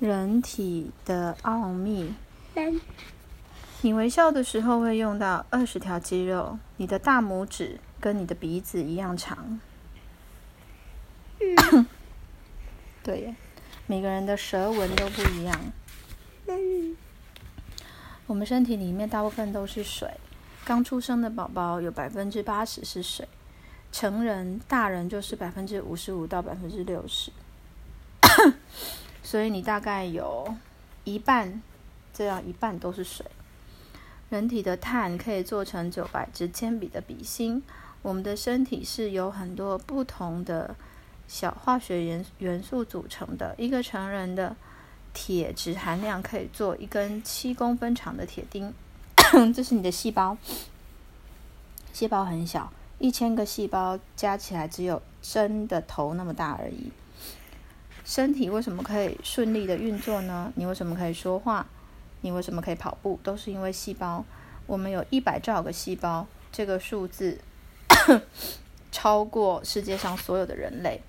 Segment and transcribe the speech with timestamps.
[0.00, 2.14] 人体的奥秘。
[2.54, 2.80] 人
[3.82, 9.60] 你微笑的时候会用到二十条肌肉，你的大拇指跟你的鼻子一样长。
[13.02, 13.36] 对耶，
[13.86, 15.60] 每个人的舌纹都不一样。
[16.46, 16.96] 嗯
[18.26, 20.12] 我们身体里面大部分都是水，
[20.64, 23.26] 刚出生的宝宝有百分之八十是水，
[23.90, 27.30] 成人大人就是百分之五十五到百分之六十，
[29.28, 30.56] 所以你大概有
[31.04, 31.60] 一半，
[32.14, 33.26] 这样一半都是水。
[34.30, 37.62] 人体的碳可以做成九百支铅笔的笔芯。
[38.00, 40.74] 我们的身体是由很多不同的
[41.26, 43.54] 小化学元元素组成的。
[43.58, 44.56] 一个成人的
[45.12, 48.72] 铁质含量可以做一根七公分长的铁钉，
[49.54, 50.38] 这是你的细胞。
[51.92, 56.90] 细胞很小，一千个细胞加起来只有针的头那么大而已。
[58.08, 60.50] 身体为什么可以顺利的运作呢？
[60.56, 61.66] 你为什么可以说话？
[62.22, 63.20] 你为什么可以跑步？
[63.22, 64.24] 都是因为细胞。
[64.66, 67.38] 我们有一百兆个细胞，这个数字
[68.90, 71.02] 超过世界上所有的人类。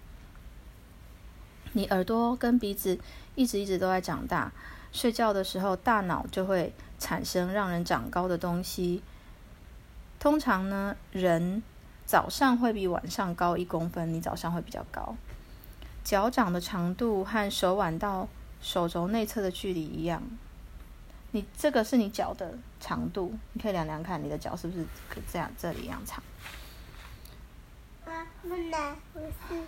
[1.71, 2.99] 你耳朵跟鼻子
[3.33, 4.51] 一直一直都在长大，
[4.91, 9.01] 睡觉的时候大脑就会产生让人长高的东西。
[10.19, 11.63] 通常呢，人
[12.05, 15.15] 早上会比晚上高一公分，你早上会比较高。
[16.09, 18.27] 脚掌的长度和手腕到
[18.63, 20.23] 手肘内侧的距离一样。
[21.29, 26.23] 你这个是你脚的长度，你可以量量看，你的脚是不是可这样这里一样长？
[28.05, 29.61] 啊，不能，不是。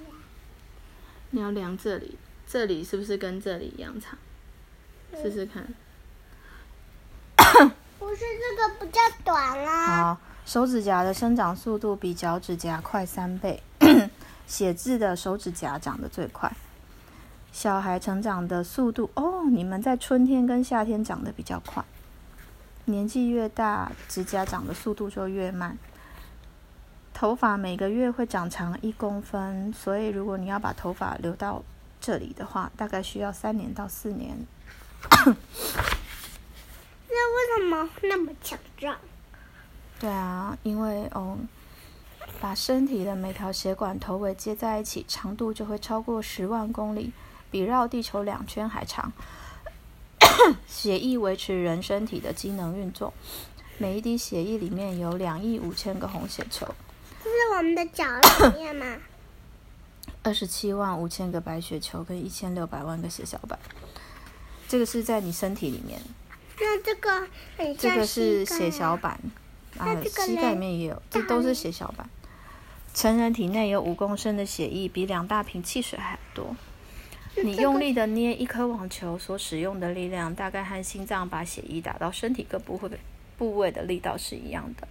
[1.30, 4.18] 你要量这里，这里是不是跟这里一样长？
[5.14, 5.72] 试试看。
[8.00, 9.86] 不是这个比较短啊。
[9.86, 13.62] 好，手指甲的生长速度比脚趾甲快三倍，
[14.52, 16.52] 写字的手指甲长得最快。
[17.54, 21.82] 小孩成长的速度哦，你们在春天跟夏天长得比较快。
[22.84, 25.78] 年纪越大，指甲长的速度就越慢。
[27.14, 31.64] 头发每个月会长长一公分，所以如果你要把头发留到
[32.02, 34.38] 这里的话，大概需要三年到四年。
[35.24, 35.32] 那
[37.38, 38.98] 为什么那么强壮？
[39.98, 41.38] 对啊，因为哦，
[42.42, 47.14] 把身体的每条血管头尾接在一起，长度就会超过十万公里，
[47.52, 49.14] 比绕地球两圈还长。
[50.68, 53.14] 血液维持人身体的机能运作，
[53.78, 56.68] 每一滴血液里面有两亿五千个红血球，
[57.24, 58.06] 这是我们的脚
[58.50, 58.98] 里面吗？
[60.24, 63.60] 二十七万五千个白血球跟一千六百万个血小板。
[64.68, 66.02] 这个是在你身体里面，
[66.60, 67.28] 那这个
[67.78, 69.12] 这个是血小板，
[69.78, 72.10] 啊那这，个膝盖里面也有，这都是血小板。
[72.94, 76.56] 成人体内有五公升的血液，比两大瓶汽水还多。
[77.44, 82.92] 你用力的捏一颗网球所使用的力量，大概和心脏把血液打到身体各部位
[83.38, 84.88] 部位的力道是一样的。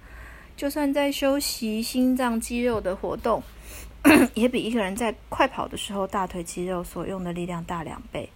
[0.57, 3.43] 就算在休息，心脏肌肉的活动
[4.35, 8.31] 也比一个人在快跑的时候大腿肌肉所用的力量大两倍。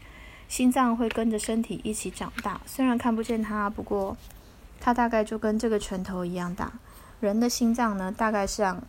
[0.46, 4.14] 心脏会跟着身体一起长大，虽然看不见它，不过
[4.78, 6.70] 它大概就跟这个拳头一样大。
[7.20, 8.82] 人的心脏呢，大概像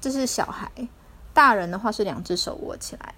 [0.00, 0.70] 这是小孩，
[1.34, 3.14] 大人的话是两只手握起来。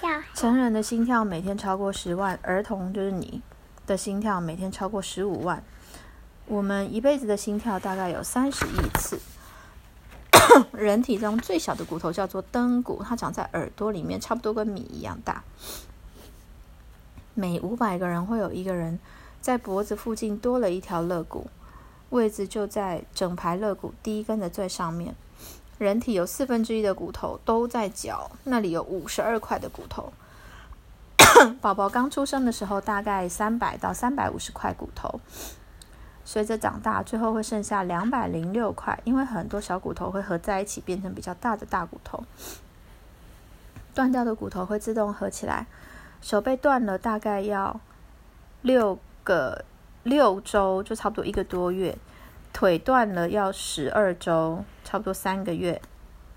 [0.00, 3.42] 小成人的心跳每天超过十万，儿童就是你
[3.86, 5.62] 的心跳每天超过十五万。
[6.46, 9.20] 我们一辈子的心跳大概有三十亿次。
[10.72, 15.44] 人体中最小的骨头叫做灯骨，它长在耳朵里面，差不多跟米一样大。
[17.34, 18.98] 每五百个人会有一个人
[19.40, 21.48] 在脖子附近多了一条肋骨，
[22.10, 25.14] 位置就在整排肋骨第一根的最上面。
[25.78, 30.12] 人体有四分之一的骨头都在脚，那里有五十二块的骨头。
[31.62, 35.20] 宝宝刚出生的时候，大概三百到三百五十块骨头，
[36.24, 42.24] 随着长大，最后会剩下两百零六块，因为很多小骨头会合在一起变成比较大的大骨头。
[43.94, 45.66] 断掉的骨头会自动合起来。
[46.20, 47.80] 手被断了，大概要
[48.60, 49.64] 六个
[50.02, 51.96] 六周，就差不多一个多月。
[52.52, 55.80] 腿断了要十二周，差不多三个月。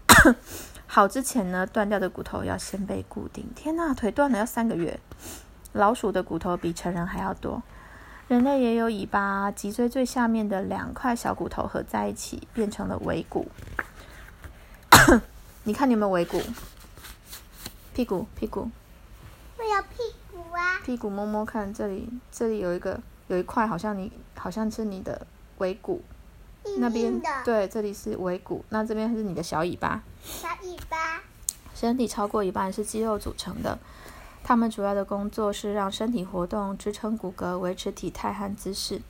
[0.86, 3.50] 好之前呢，断掉的骨头要先被固定。
[3.56, 5.00] 天呐，腿断了要三个月。
[5.72, 7.64] 老鼠的骨头比成人还要多。
[8.28, 13.48] 人类也有尾巴，脊椎最下面的两块小骨头合在一起，变成了尾骨。
[15.64, 16.42] 你看你有没有尾骨？
[17.94, 18.70] 屁股，屁股，
[19.58, 19.98] 我有屁
[20.32, 20.80] 股啊。
[20.86, 23.00] 屁股摸摸看，这里这里有一个
[23.34, 25.26] 有一块，好像你好像是你的
[25.58, 26.02] 尾骨，
[26.78, 30.02] 那边对，这里是尾骨，那这边是你的小尾巴。
[30.24, 31.22] 小尾巴，
[31.74, 33.80] 身体超过一半是肌肉组成的，
[34.44, 39.02] 它们主要的工作是让身体活动、支撑骨骼、维持体态和姿势。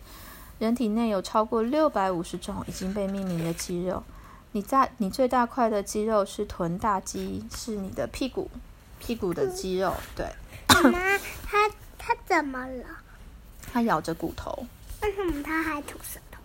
[0.59, 4.03] 人体内有超过六百五十种已经被命名的肌肉。
[4.53, 8.49] 你在你最大块的肌肉是臀大肌，是你的屁股
[8.99, 9.93] 屁股的肌肉。
[10.15, 10.27] 对，
[10.69, 10.99] 妈妈，
[11.45, 12.85] 它它怎么了？
[13.73, 14.67] 它咬着骨头。
[15.01, 16.39] 为什么它还吐舌头？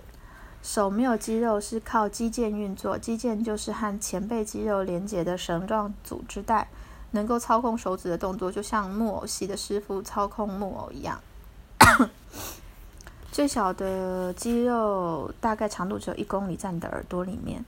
[0.63, 6.69] 手没有肌肉是靠肌腱运作，肌腱就是和前背肌肉连接的绳状组织带。
[7.11, 11.19] 能够操控手指的动作，就像木偶戏的师傅操控木偶一样。
[13.33, 17.65] 最小的肌肉大概长度只有一公里，在你的耳朵里面。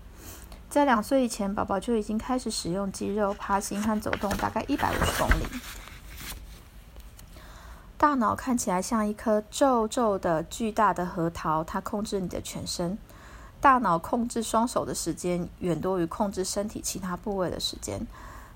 [0.68, 5.46] 在两岁以前，宝宝就已经开始使用肌肉爬行和走动，大概一百五十公里。
[8.00, 12.96] 大脑看起来像一颗皱皱的巨大的核桃，它控制你的全身。
[13.60, 18.00] 大脑控制双手的时间远多于控制身体其他部位的时间。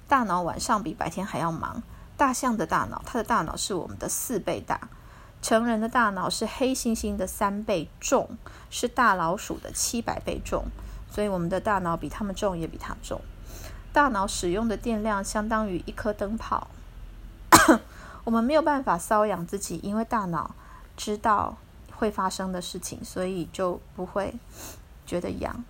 [0.09, 1.83] 大脑晚上比白天还要忙。
[2.17, 4.79] 大象的大脑，它的大脑是我们的四倍大；
[5.43, 8.39] 成人的大脑是黑猩猩的三倍重，
[8.71, 10.65] 是大老鼠的七百倍重。
[11.11, 13.21] 所以我们的大脑比它们重，也比它重。
[13.93, 16.69] 大脑使用的电量相当于一颗灯泡。
[18.25, 20.55] 我们没有办法瘙痒自己，因为大脑
[20.97, 21.57] 知道
[21.93, 24.35] 会发生的事情，所以就不会
[25.07, 25.65] 觉得痒。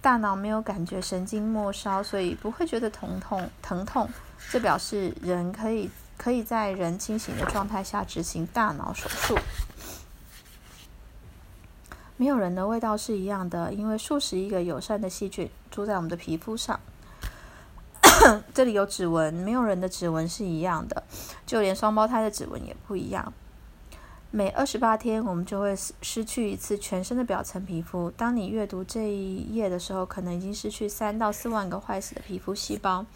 [0.00, 3.50] 大脑没有感觉神经末梢，所以不会觉得疼痛。
[3.62, 4.08] 疼痛，
[4.50, 9.36] 这表示人可以可以在人清醒的状态下执行大脑手术。
[12.16, 16.78] 没有人的味道是一样的，因为数十亿个友善的细菌住在我们的皮肤上。
[18.54, 21.02] 这里有指纹，没有人的指纹是一样的，
[21.46, 23.32] 就连双胞胎的指纹也不一样。
[24.30, 28.10] 每二十八天，我们就会失去一次全身的表层皮肤。
[28.10, 33.06] 当你阅读这一页的时候，可能已经失去三到四万个坏死的皮肤细胞。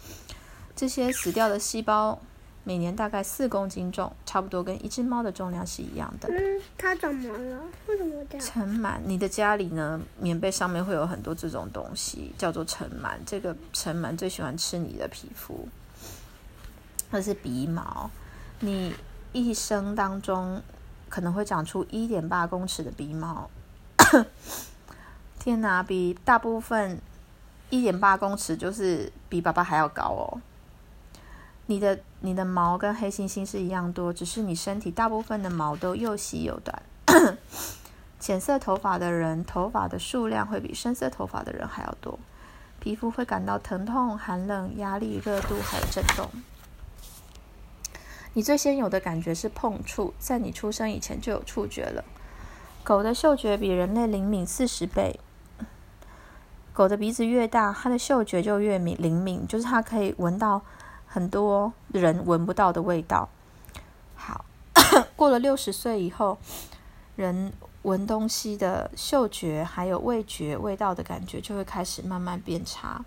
[0.75, 2.19] 这些死掉的细胞
[2.63, 6.29] 每年大概四公斤重，差不多跟一只猫的重量是一样的。
[6.29, 7.61] 嗯，它怎么了？
[7.87, 8.45] 为什么这样？
[8.45, 10.01] 尘螨，你的家里呢？
[10.19, 13.15] 棉被上面会有很多这种东西，叫做尘螨。
[13.25, 15.67] 这个尘螨最喜欢吃你的皮肤，
[17.11, 18.09] 那是鼻毛。
[18.59, 18.93] 你
[19.31, 20.61] 一生当中。
[21.09, 23.47] 可能会长出一点八公尺的鼻毛，
[25.37, 26.99] 天哪，比大部分
[27.69, 30.41] 一点八公尺就是比爸爸还要高哦。
[31.65, 36.81] 你的你的毛跟黑猩猩是一样多，只是你身体大部分的毛都又细又短。
[38.19, 42.17] 浅色头发的人，头发的数量会比深色头发的人还要多，
[42.79, 46.29] 皮肤会感到疼痛、寒冷、压力、热度还有震动。
[48.33, 52.03] 你最先有的感觉是碰触，在你出生以前就有触觉了。
[52.83, 55.19] 狗的嗅觉比人类灵敏四十倍。
[56.73, 60.63] 狗的鼻子越大，它的嗅觉就越敏灵敏，就是它可以闻到
[61.13, 63.29] 很多人闻不到的味道。
[64.15, 64.45] 好，
[65.15, 66.39] 过了六十岁以后，
[67.15, 73.05] 人闻东西的嗅觉还有味觉味道的感觉就会开始慢慢变差。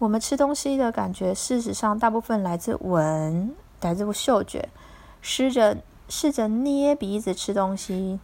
[0.00, 3.54] 我们吃东西的感觉，事实上大部分来自闻。
[3.82, 4.68] 来自嗅觉，
[5.22, 5.76] 试着
[6.08, 8.18] 试着捏鼻子吃东西，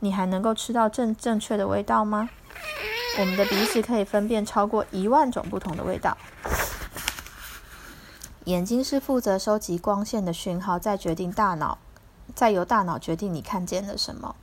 [0.00, 2.28] 你还能够吃到正正确的味道吗？
[3.20, 6.18] 我们的鼻子可以分辨超过一万种不同的味道。
[8.44, 11.78] 眼睛是负责收集光线的讯号，再决定大脑，
[12.34, 14.34] 再由大脑决定你看见了什么。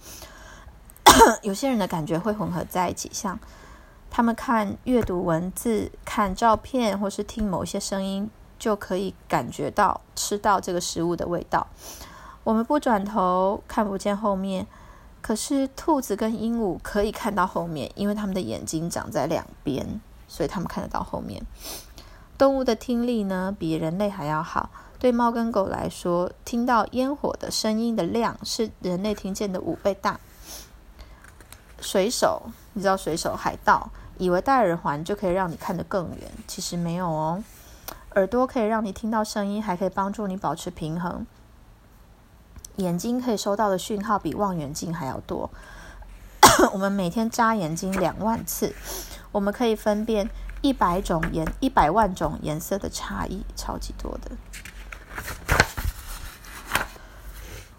[1.42, 3.40] 有些人的感觉会混合在一起，像
[4.10, 8.30] 他们看阅读文字、看照片，或是听某些声音。
[8.62, 11.66] 就可以感觉到吃到这个食物的味道。
[12.44, 14.68] 我们不转头看不见后面，
[15.20, 21.44] 可是兔子跟鹦鹉可以看到后面，因为它们的眼睛长在两边，所以它们看得到后面。
[22.42, 24.72] 动物的听力呢，比人类还要好。
[24.98, 30.20] 对猫跟狗来说，听到烟火的声音的量是人类听见的五倍大。
[31.80, 32.42] 水手，
[32.74, 37.44] 你知道水手海盗以为戴耳环就可以让你看得更远，其实没有哦。
[38.16, 41.28] 耳朵可以让你听到声音，还可以帮助你保持平衡。
[42.78, 45.52] 眼睛可以收到的讯号比望远镜还要多。
[46.74, 48.74] 我们每天眨眼睛两万次，
[49.32, 50.28] 我们可以分辨
[50.62, 54.32] 一百种颜、一百万种颜色的差异，超级多的。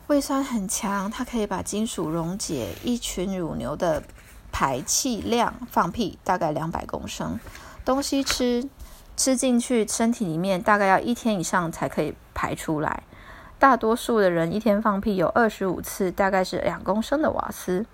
[0.09, 2.75] 胃酸很强，它可以把金属溶解。
[2.83, 4.03] 一群乳牛的
[4.51, 7.39] 排气量，放屁大概两百公升。
[7.85, 8.69] 东西吃。
[9.15, 13.03] 吃进去身体里面大概要一天以上才可以排出来。
[13.59, 17.85] 大多数的人一天放屁有二十五次，大概是两公升的瓦斯。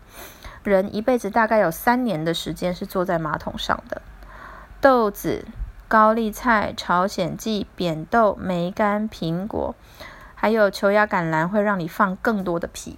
[0.62, 4.00] 人一辈子大概有三年的时间是坐在马桶上的。
[4.80, 5.44] 豆子
[5.88, 9.74] 高丽菜、朝鲜蓟、扁豆、梅干、苹果，
[10.36, 12.96] 还有球芽甘蓝，会让你放更多的屁。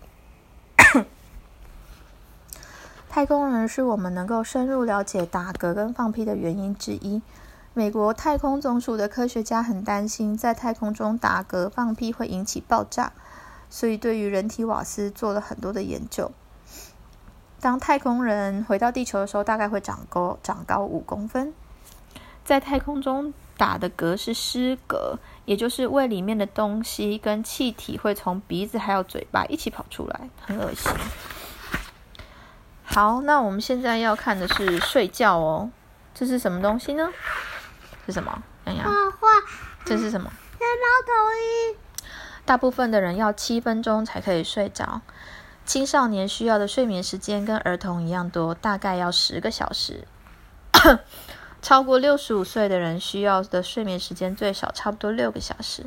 [3.09, 7.23] 太空人是我们能够深入了解打嗝跟放屁的原因之一。
[7.73, 13.13] 美国太空总署的科学家很担心，在太空中打嗝放屁会引起爆炸，
[13.71, 16.31] 所以对于人体瓦斯做了很多的研究。
[17.59, 21.55] 当太空人回到地球的时候，大概会长高长高五公分。
[22.51, 30.91] 在太空中打的嗝是失嗝，也就是胃里面的东西跟气体会从鼻子还有嘴巴一起跑出来，很恶心。
[32.83, 35.71] 好，那我们现在要看的是睡觉哦。
[36.13, 37.09] 这是什么东西呢？
[38.07, 38.43] 是什么？
[38.65, 39.29] 洋洋，画画。
[39.85, 40.29] 这是什么？
[40.59, 41.13] 天猫头
[41.71, 41.79] 鹰。
[42.45, 45.03] 大部分的人要七分钟才可以睡着。
[45.65, 50.09] 青少年需要的睡眠时间跟儿童一样多，大概要十个小时。
[51.63, 55.87] 超过六十五岁的人需要的睡眠时间最少差不多六个小时。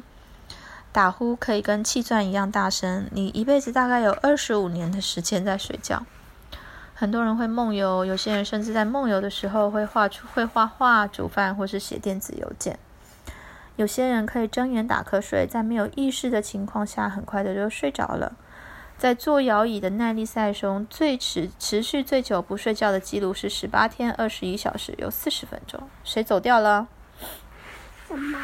[0.92, 6.06] 打呼可以跟气钻一样大声，你一辈子大概有二十五年的时间在睡觉。
[6.94, 12.78] 很多人会梦游，有些人甚至在梦游的时候会画出、会画画、煮饭或是写电子邮件。
[13.76, 18.34] 有些人可以睁眼打瞌睡，在没有意识的情况下，很快的就睡着了。
[18.98, 25.90] 在坐摇椅的耐力赛中，最持持续最久不睡觉的记录是十八天二十一小时有四十分钟。
[26.04, 26.88] 谁走掉了？
[28.08, 28.40] 什么？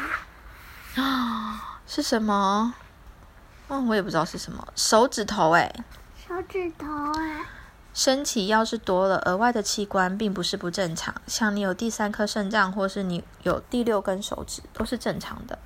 [0.96, 1.80] 啊？
[1.86, 2.74] 是什么？
[3.68, 4.66] 嗯，我也不知道是什么。
[4.76, 5.72] 手指头哎。
[6.28, 6.86] 手指头
[7.18, 7.46] 哎。
[7.92, 11.14] 身体要是多了额外的器官，并不是不正常。
[11.26, 15.58] 像你有第三颗肾脏，或是你有第六根手指，都是正常的。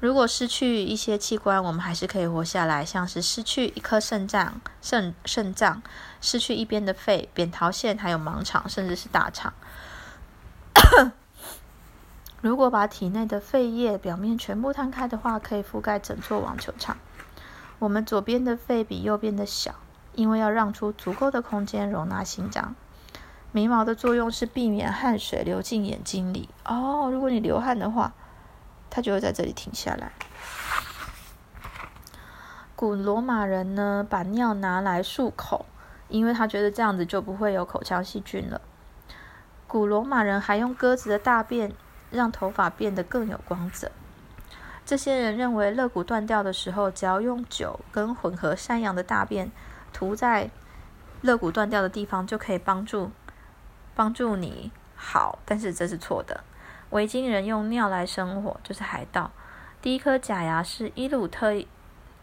[0.00, 2.84] 如果失去一些器官，我们还是可以活下来。
[2.84, 5.82] 像是失去一颗肾脏、肾肾脏，
[6.20, 9.52] 失去一边的肺、扁桃腺，还有盲肠，甚至是大肠。
[12.42, 16.96] 如果把体内的肺叶表面全部摊开的话，可以覆盖整座网球场。
[17.78, 19.74] 我们左边的肺比右边的小。
[20.14, 22.74] 因为要让出足够的空间容纳心脏，
[23.52, 26.48] 眉毛的作用是避免汗水流进眼睛里。
[26.64, 28.14] 哦，如果你流汗的话，
[28.90, 30.12] 他就会在这里停下来。
[32.74, 35.66] 古罗马人呢，把尿拿来漱口，
[36.08, 38.60] 因为他觉得这样子就不会有口腔细菌了。
[39.66, 41.72] 古罗马人还用鸽子的大便
[42.10, 43.90] 让头发变得更有光泽。
[44.84, 49.50] 这些人认为肋骨断掉的时候，只要用酒跟混合山羊的大便。
[49.92, 50.50] 涂在
[51.22, 53.10] 肋骨断掉的地方就可以帮助
[53.94, 56.44] 帮助你好，但是这是错的。
[56.90, 59.30] 维京人用尿来生活，就是海盗。
[59.82, 61.52] 第一颗假牙是伊鲁特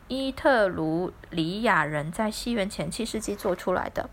[0.08, 4.10] 伊特鲁里亚人在西元前七世纪做出来的。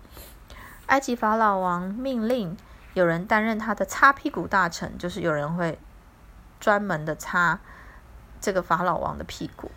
[0.86, 2.56] 埃及法老王命令
[2.94, 5.78] 有人担任他的擦屁股大臣，就是有人会
[6.58, 7.60] 专门的擦
[8.40, 9.70] 这个法老王的屁股。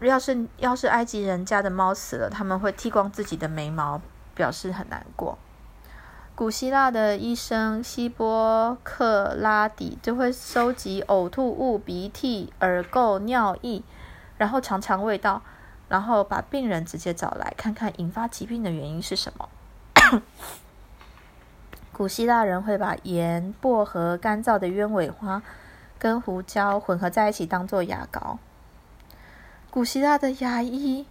[0.00, 4.00] 要是要是埃及人家的猫死了，他们会剃光自己的眉毛，
[4.34, 5.38] 表示很难过。
[6.36, 13.82] 古希腊的医生希波克拉底就会收集呕吐物、鼻涕、耳垢、尿液，
[14.36, 15.40] 然后尝尝味道，
[15.88, 19.48] 然后把病人直接找来看看引发疾病的原因是什么。
[21.90, 25.42] 古希腊人会把盐、薄荷、干燥的鸢尾花
[25.98, 28.38] 跟胡椒混合在一起当做牙膏。
[29.70, 31.06] 古希腊的牙医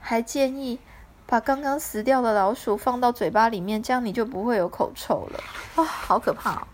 [0.00, 0.80] 还建议
[1.26, 5.40] 把刚刚死掉的老鼠放到嘴巴里面，这样你就不会有口臭了。
[5.76, 6.66] 啊，好可怕哦！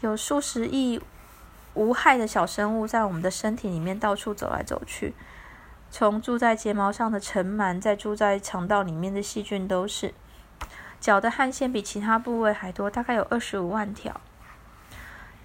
[0.00, 1.00] 有数十亿
[1.74, 5.14] 无害的小生物在我们的身体里面到处走来走去，
[5.90, 10.14] 从住在睫毛上的尘螨，再住在肠道里面的细菌都是。
[10.98, 14.20] 脚的汗腺比其他部位还多，大概有二十五万条。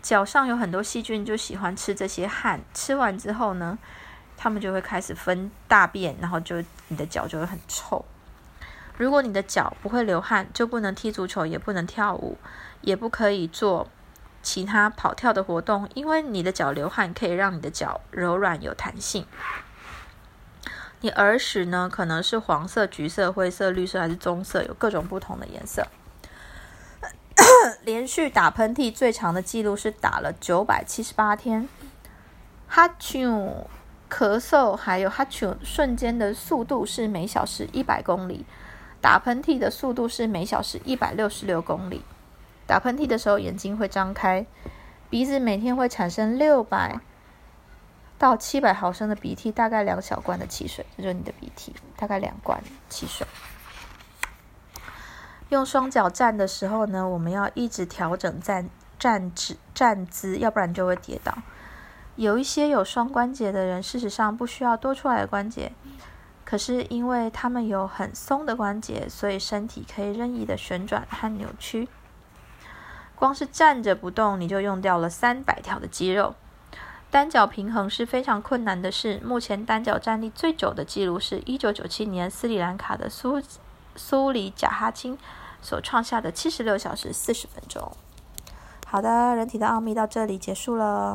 [0.01, 2.61] 脚上有很多细菌，就喜欢吃这些汗。
[2.73, 3.77] 吃完之后呢？
[4.43, 8.03] 他们就会开始分大便，然后就你的脚就会很臭。
[8.97, 12.37] 如果你的脚不会流汗，就不能踢足球，也不能跳舞，
[12.81, 13.87] 也不可以做
[14.41, 19.25] 其他跑跳的活动，因为你的脚流汗可以让你的脚柔软有弹性。
[20.99, 25.87] 你耳屎呢，可能是黄色、橘色、灰色、绿色还是棕色，有各种不同的颜色。
[27.85, 31.69] 连续打喷嚏最长的记录是打了九百七十八天。
[32.67, 33.67] 哈啾。
[34.13, 38.45] 咳嗽还有哈啾瞬间的速度是每小时一百公里，
[39.01, 42.03] 打喷嚏的速度是每小时一百六十六公里。
[42.67, 44.45] 打喷嚏的时候眼睛会张开，
[45.09, 46.99] 鼻子每天会产生六百
[48.19, 53.25] 到七百毫升的鼻涕，大概两小罐的汽水，这就是你的鼻涕，大概两罐汽水。
[55.49, 61.35] 用双脚站的时候呢，我们要一直调整站站姿站姿，要不然就会跌倒。
[62.15, 65.71] 有一些有双关节的人，事实上不需要多出来的关节，
[66.45, 71.87] 可是因为他们有很松的关节，所以身体可以任意的旋转和扭曲。
[73.15, 76.35] 光是站着不动，你就用掉了三百条的肌肉。
[77.09, 79.21] 单脚平衡是非常困难的事。
[79.23, 83.41] 目前单脚站立最久的记录是一九九七年斯里兰卡的苏
[83.95, 85.17] 苏里贾哈钦
[85.61, 87.91] 所创下的七十六小时四十分钟。
[88.87, 91.11] 好的，人体的奥秘到这里结束了。